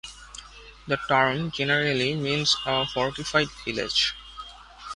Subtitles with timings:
[0.87, 4.15] The term generally means a fortified village.